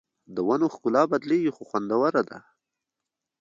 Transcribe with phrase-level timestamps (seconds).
[0.35, 2.37] د ونو ښکلا بدلېږي خو خوندوره ده